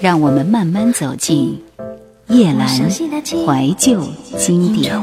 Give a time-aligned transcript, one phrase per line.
[0.00, 1.62] 让我们慢慢走进
[2.28, 4.02] 夜阑怀旧
[4.38, 4.94] 经典。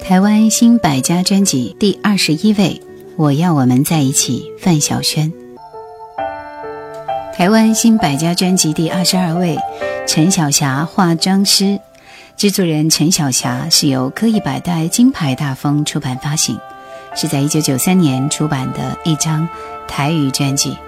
[0.00, 2.82] 台湾新百家专辑第二十一位，
[3.16, 5.32] 我要我们在一起，范晓萱。
[7.32, 9.56] 台湾新百家专辑第二十二位，
[10.08, 11.78] 陈小霞化妆师，
[12.36, 16.58] 制作人陈小霞是由科艺百代金牌大风出版发行，
[17.14, 19.48] 是在一九九三年出版的一张
[19.90, 20.78] 台语专辑。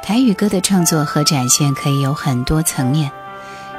[0.00, 3.10] 台语歌的创作和展现可以有很多层面，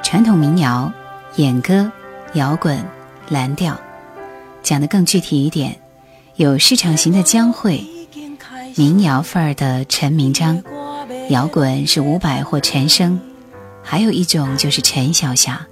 [0.03, 0.91] 传统民谣、
[1.37, 1.89] 演歌、
[2.33, 2.85] 摇滚、
[3.29, 3.79] 蓝调。
[4.61, 5.79] 讲得更具体一点，
[6.35, 7.83] 有市场型的江蕙，
[8.75, 10.61] 民谣范儿的陈明章，
[11.29, 13.17] 摇滚是伍佰或陈升，
[13.81, 15.65] 还有一种就是陈小霞。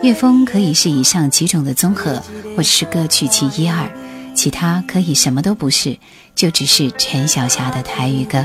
[0.00, 2.22] 乐风可以是以上几种的综合，
[2.56, 3.90] 或者是各取其一二，
[4.34, 5.96] 其他可以什么都不是，
[6.34, 8.44] 就只是陈小霞的台语歌。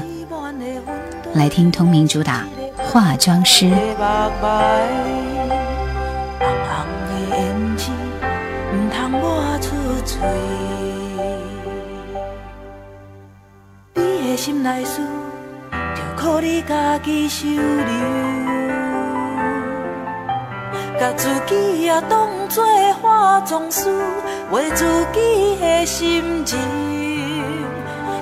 [1.33, 2.45] 来听同名主打
[2.81, 3.65] 《化妆师》。
[13.95, 15.01] 你的心内事，
[15.71, 17.59] 就靠你家己收留。
[20.99, 22.63] 甲自己也当作
[23.01, 23.89] 化妆师，
[24.51, 24.83] 为自
[25.13, 26.57] 己的心情。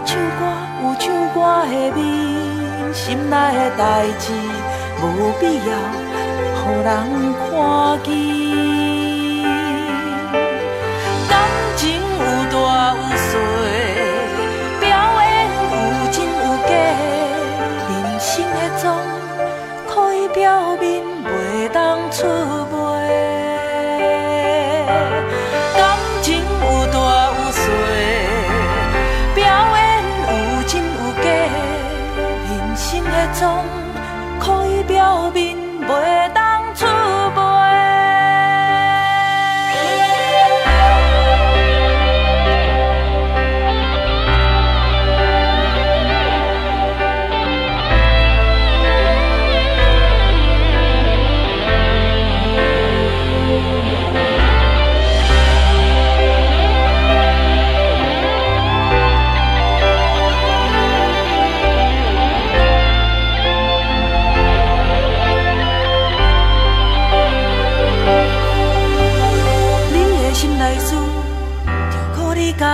[0.05, 0.45] 唱歌
[0.83, 1.99] 有唱歌的味，
[2.93, 4.33] 心内的代志
[5.01, 5.05] 无
[5.39, 5.71] 必要，
[6.55, 6.85] 互人
[7.49, 8.46] 看见。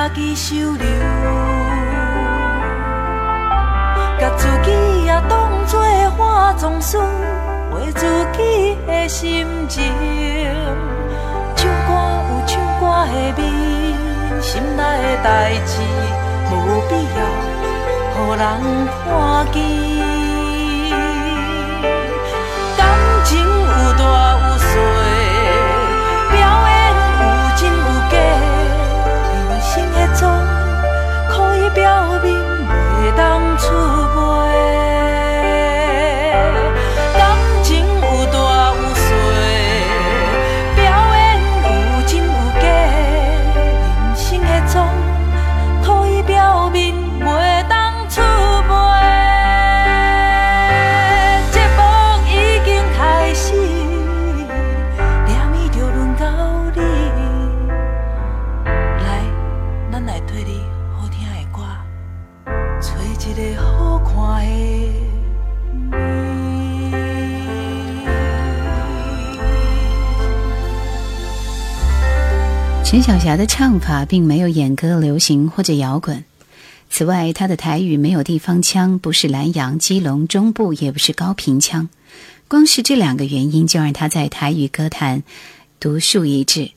[0.09, 0.85] 己收留，
[4.19, 4.71] 甲自己
[5.05, 5.81] 也当作
[6.17, 6.97] 化妆师，
[7.71, 9.83] 为自己的心情
[11.55, 11.89] 唱歌
[12.29, 13.41] 有唱歌的味，
[14.41, 15.71] 心内的代志
[16.51, 16.53] 无
[16.89, 17.19] 必要
[18.15, 18.41] 予人
[19.05, 19.07] 看
[19.51, 19.55] 见，
[22.77, 22.79] 感
[23.23, 24.42] 情有大。
[73.03, 76.23] 小霞的唱法并没有演歌、流行或者摇滚。
[76.89, 81.89] 此外，她的台语没有地方腔，不是南阳、基隆、中部，也不是高频腔。
[82.47, 85.23] 光是这两个原因，就让她在台语歌坛
[85.81, 86.71] 独树一帜。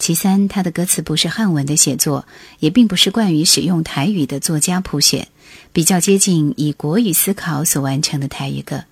[0.00, 2.26] 其三，她的歌词不是汉文的写作，
[2.58, 5.28] 也并不是惯于使用台语的作家谱写，
[5.72, 8.82] 比较接近以国语思考所完成的台语歌，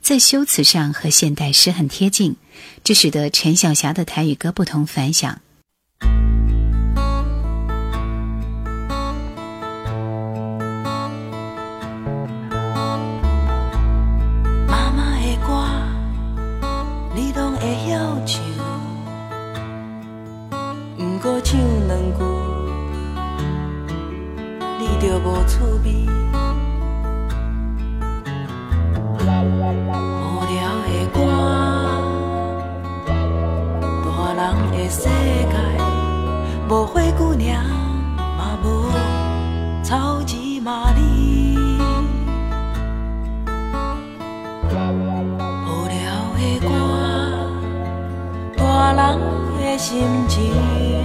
[0.00, 2.36] 在修辞上和现代诗很贴近，
[2.84, 5.40] 这使得陈小霞的台语歌不同凡响。
[6.00, 6.37] 唱
[36.70, 37.64] 无花姑娘，
[38.36, 38.92] 嘛无
[39.82, 41.56] 超级玛丽。
[45.64, 45.96] 无聊
[46.36, 46.68] 的歌，
[48.58, 49.18] 大人
[49.58, 50.97] 的心情。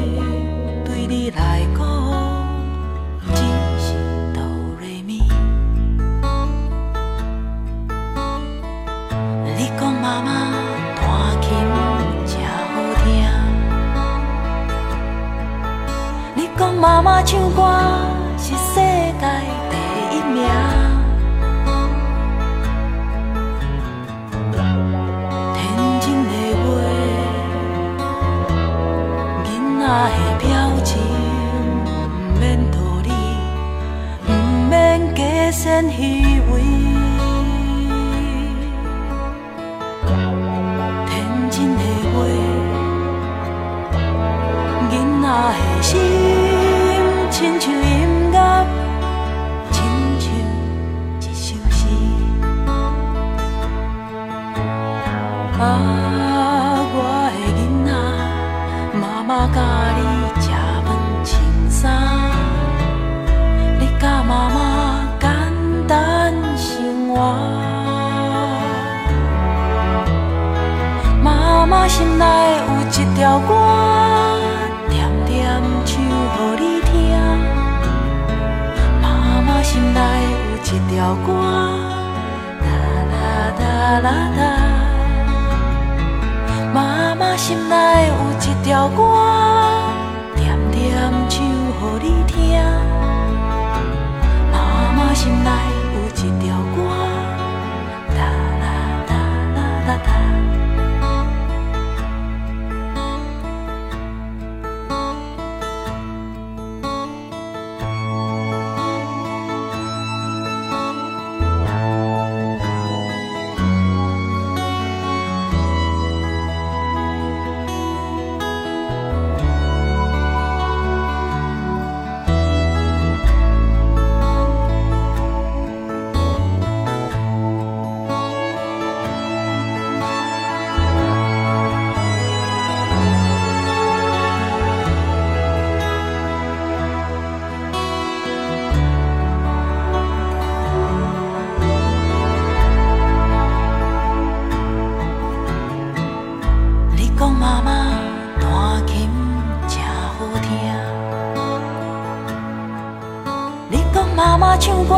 [154.66, 154.96] 唱歌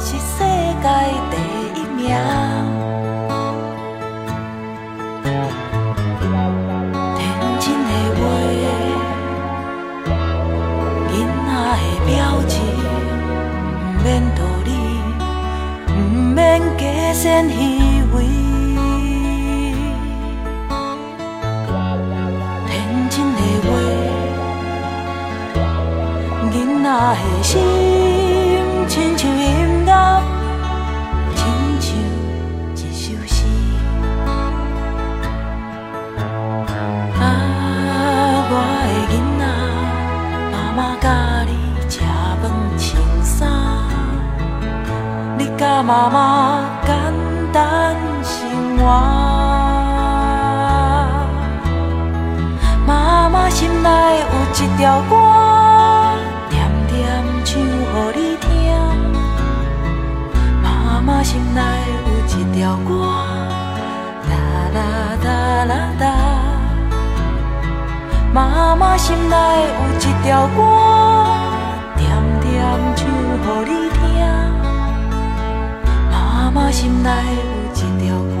[0.00, 0.42] 是世
[0.82, 0.88] 界
[1.30, 1.34] 第
[1.78, 2.02] 一名。
[7.16, 7.20] 天
[7.60, 8.20] 真的话，
[11.08, 11.14] 囡
[11.46, 11.48] 仔
[11.86, 12.10] 的表
[12.48, 12.52] 情，
[13.78, 14.68] 毋免道理，
[15.86, 15.96] 毋
[16.34, 16.82] 免加
[17.12, 17.54] 先虚
[18.12, 18.14] 伪。
[22.66, 22.68] 天
[23.08, 23.38] 真的
[23.70, 23.70] 话，
[26.50, 27.79] 囡仔的心。
[45.90, 46.94] 妈妈简
[47.52, 48.84] 单生活，
[52.86, 55.16] 妈妈心内有一条歌，
[56.48, 56.94] 点点
[57.44, 57.64] 唱予
[58.14, 58.46] 你听。
[60.62, 61.60] 妈妈心内
[62.06, 62.90] 有一条歌，
[64.30, 64.32] 啦
[64.72, 64.78] 啦
[65.24, 65.28] 啦
[65.64, 66.04] 啦啦。
[68.32, 69.34] 妈妈心内
[69.66, 70.58] 有一条歌，
[71.96, 72.06] 点
[72.42, 72.48] 点
[72.94, 73.79] 唱予你。
[76.52, 77.10] 妈心内
[78.08, 78.40] 有一，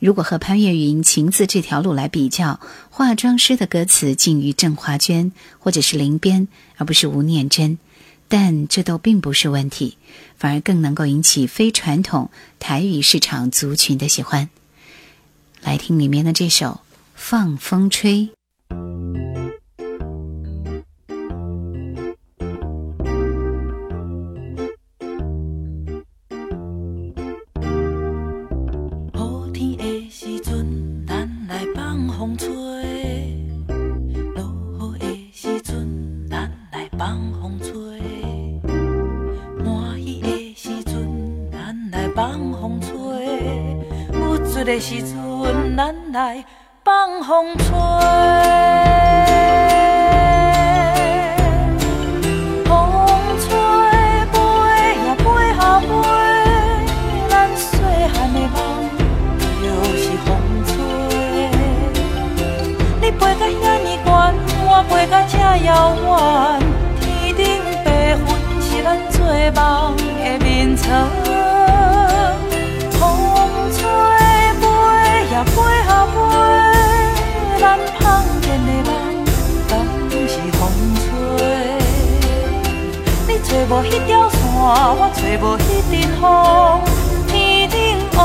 [0.00, 2.60] 如果和潘越云情字这条路来比较，
[2.90, 7.78] 化妆师的歌词近于郑华娟或者是林边，而不是吴念真。
[8.28, 9.96] 但这都并不是问题，
[10.36, 14.50] 反而更能够引起非传统台语市场族群的喜欢。
[15.62, 16.66] 来听里面的这首
[17.14, 18.12] 《放风吹》。
[44.64, 46.42] 的时阵，咱来
[46.82, 47.66] 放风吹，
[52.64, 52.74] 风
[53.40, 53.46] 吹
[54.32, 54.34] 飞
[55.04, 55.24] 呀飞
[55.60, 55.86] 啊飞，
[57.28, 57.66] 咱细
[58.14, 58.58] 汉的梦
[59.60, 59.64] 就
[59.98, 60.26] 是风
[60.66, 60.72] 吹。
[63.02, 64.08] 你飞到遐尼远，
[64.66, 65.32] 我飞到这
[65.66, 65.68] 遥
[66.00, 66.08] 远，
[67.00, 67.04] 天
[67.36, 67.42] 顶
[67.84, 68.26] 白云
[68.62, 69.14] 是咱做
[69.54, 69.62] 梦
[69.96, 70.88] 的眠床。
[83.66, 86.22] 找无迄条线，我找无迄阵风，
[87.26, 87.32] 天
[87.70, 87.74] 顶
[88.12, 88.18] 乌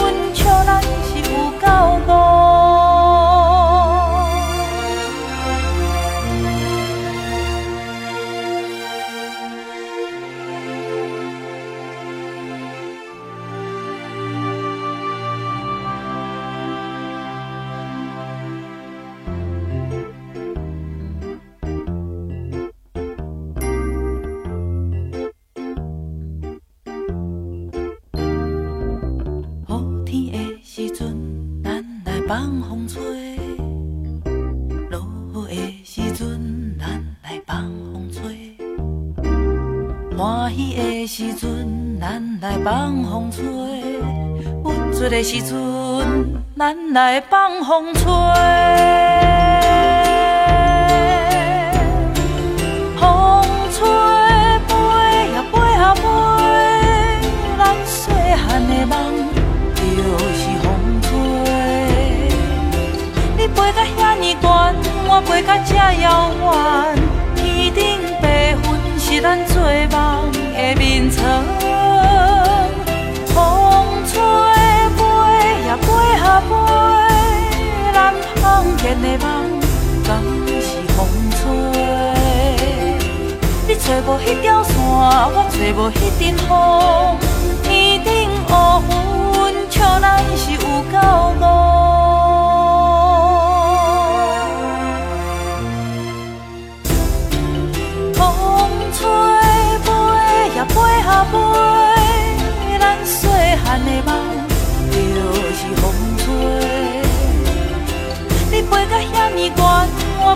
[0.00, 1.66] 云，笑咱是有够
[2.08, 2.43] 戆。
[41.16, 48.02] 时阵咱来放风吹欲做的时阵咱来放风吹。
[52.98, 53.86] 风吹
[54.66, 54.74] 飞
[55.34, 56.02] 呀飞呀飞
[57.58, 58.98] 咱细汉的梦
[59.76, 59.82] 就
[60.34, 60.66] 是风
[61.00, 61.08] 吹
[63.38, 64.74] 你飞到遐尼段
[65.06, 66.93] 我飞到这遥远
[70.76, 71.44] 眠床。
[73.26, 73.34] 风
[74.06, 74.12] 吹
[74.96, 74.98] 飞
[75.66, 75.86] 呀飞
[76.22, 76.52] 啊飞，
[77.92, 77.96] 咱
[78.42, 78.44] 梦
[78.76, 79.26] 见的梦
[80.06, 80.08] 敢
[80.60, 80.98] 是风
[81.30, 81.40] 吹？
[83.66, 86.50] 你找无迄条线，我找无迄阵风，
[87.62, 87.68] 天
[88.04, 88.08] 顶
[88.48, 88.52] 乌
[89.48, 90.04] 云，笑咱
[90.36, 90.58] 是有
[90.92, 90.94] 够
[91.40, 91.73] 戆。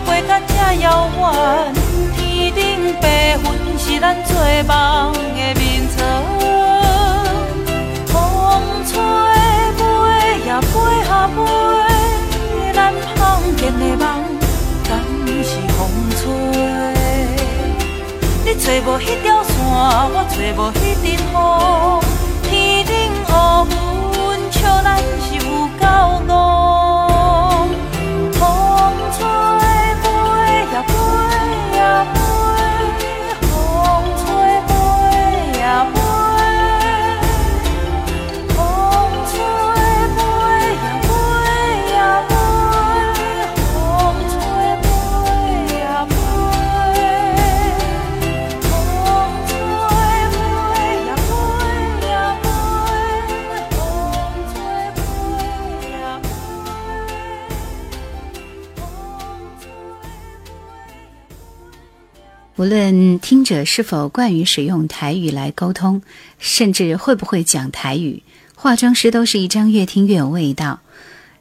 [0.01, 1.19] 飞到这遥远，
[2.15, 2.17] 天
[2.53, 2.57] 顶
[3.01, 3.45] 白云
[3.77, 4.33] 是咱做
[4.67, 5.97] 梦的眠床。
[8.07, 8.13] 风
[8.85, 8.91] 吹
[9.77, 9.79] 飞
[10.47, 10.73] 呀飞
[11.07, 11.37] 呀飞，
[12.73, 12.77] 咱
[13.17, 13.19] 梦
[13.57, 14.05] 见的梦
[14.87, 14.89] 敢
[15.43, 15.79] 是风
[16.17, 16.21] 吹？
[18.45, 21.35] 你找无迄条线，我找无迄阵风，
[62.69, 66.03] 论听者是否惯于使用台语来沟通，
[66.37, 68.21] 甚至会不会讲台语，
[68.55, 70.79] 化妆师都是一张越听越有味道，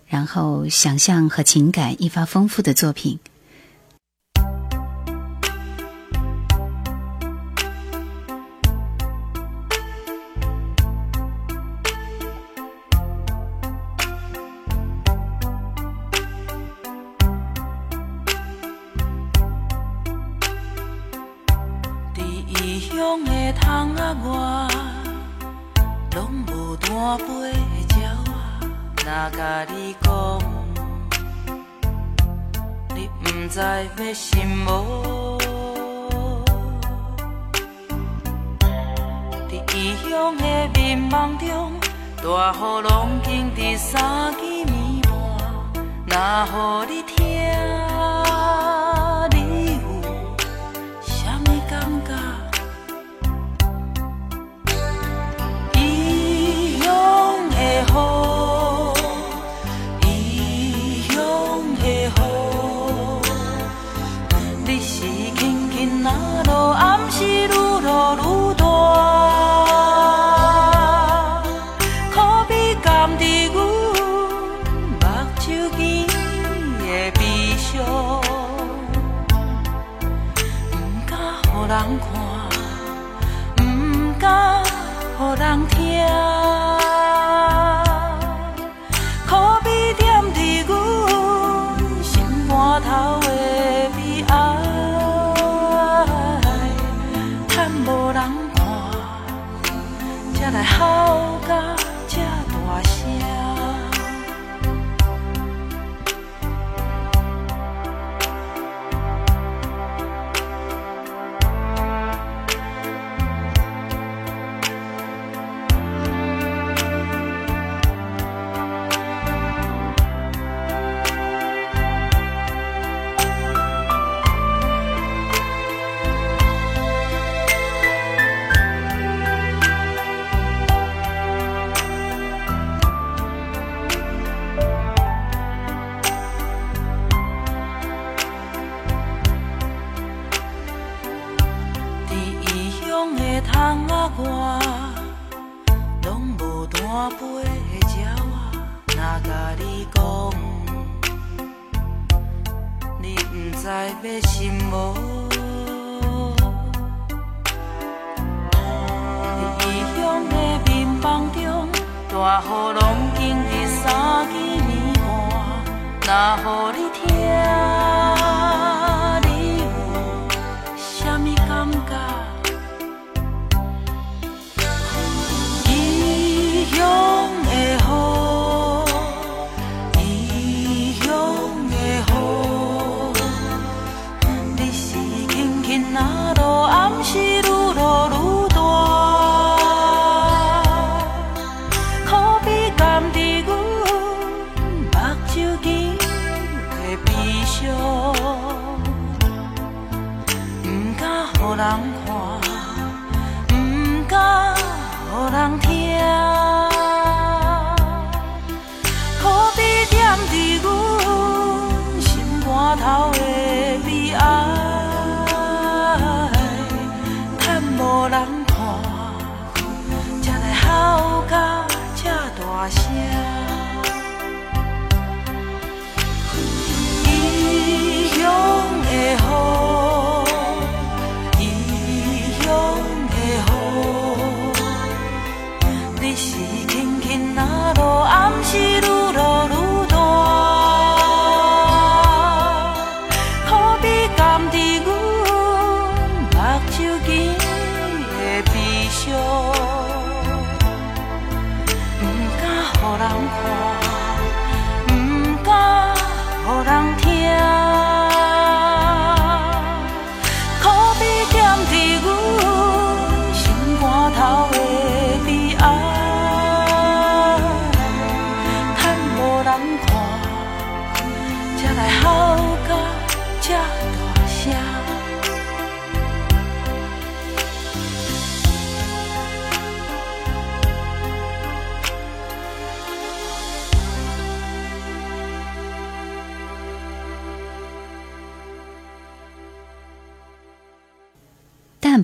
[0.06, 3.18] 然后想象和情感一发丰富的作品。
[23.61, 24.27] 窗啊外，
[26.15, 27.57] 拢无单飞的
[27.99, 28.61] 鸟啊，
[29.05, 30.07] 若甲你讲？
[32.95, 34.27] 你不知要心
[34.67, 34.69] 无？
[39.49, 39.77] 在异
[40.09, 40.43] 乡的
[40.75, 41.73] 迷梦中，
[42.17, 45.07] 大雨拢经伫三更暝半，
[46.07, 47.03] 若乎你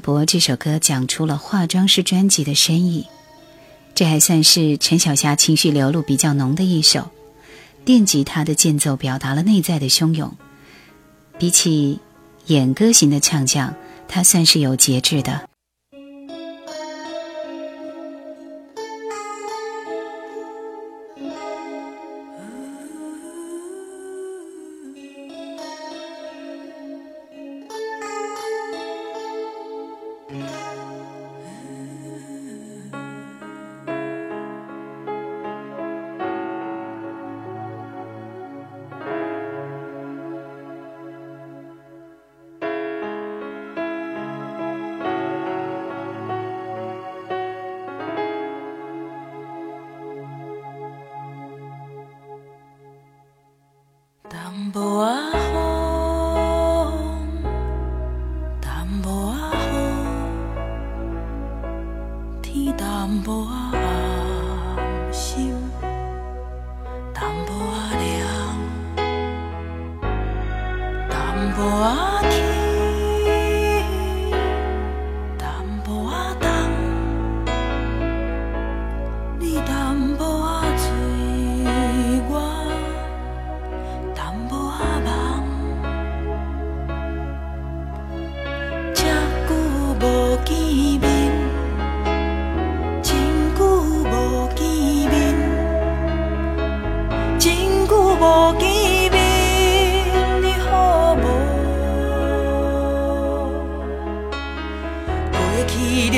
[0.04, 3.06] 博这首歌讲出了化妆师专辑的深意，
[3.94, 7.08] 这还算是陈小霞情绪流露比较浓的一首。
[7.86, 10.30] 电吉他的间奏表达了内在的汹涌，
[11.38, 12.00] 比起
[12.48, 13.74] 演歌型的唱将，
[14.06, 15.48] 他算是有节制的。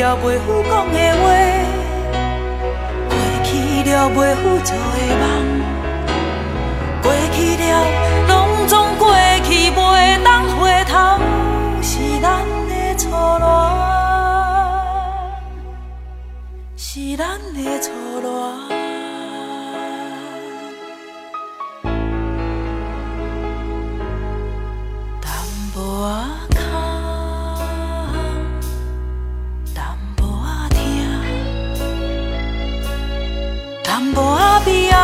[0.07, 1.25] 了袂赴讲的话，
[3.11, 3.51] 过去
[3.91, 5.25] 了袂赴做的梦，
[7.03, 7.65] 过去了
[8.29, 8.31] 拢
[8.69, 9.03] 总过
[9.43, 10.95] 去，袂当回头，
[11.83, 13.45] 是咱的错乱，
[16.77, 17.93] 是咱的错
[33.97, 34.96] Tambo Abia.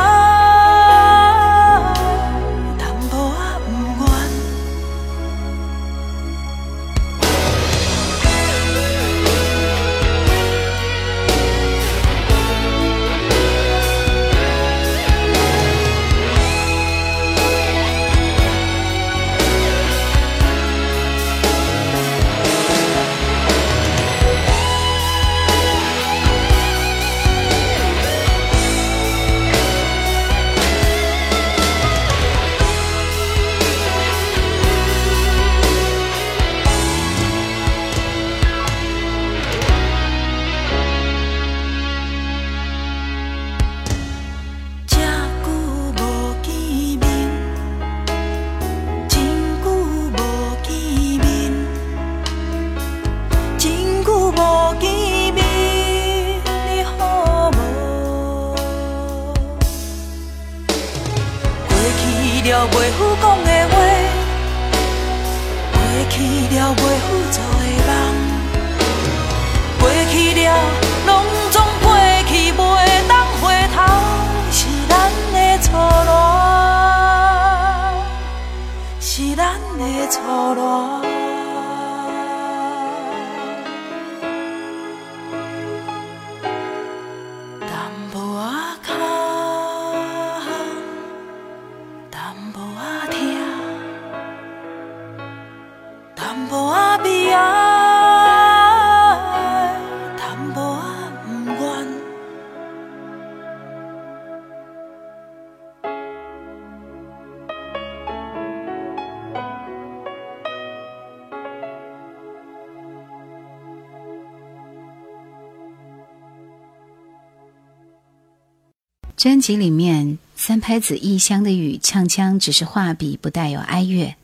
[119.22, 124.16] 专辑里面，三拍子异乡的雨唱腔只是画笔，不带有哀乐。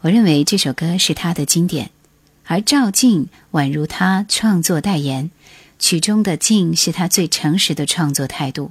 [0.00, 1.90] 我认为这首歌是他的经典，
[2.46, 5.30] 而赵静宛如他创作代言，
[5.78, 8.70] 曲中的静是他最诚实的创作态度。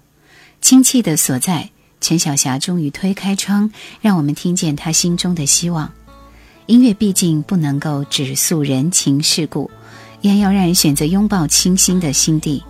[0.60, 1.70] 亲切的所在，
[2.02, 5.94] 陈小霞终于推开窗，让我们听见他心中的希望。
[6.66, 9.70] 音乐毕竟不能够只诉人情世故，
[10.22, 12.63] 依然要让人选择拥抱清新的心地。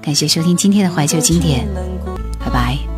[0.00, 1.68] 感谢收听今天的怀旧经典。
[2.52, 2.91] 拜。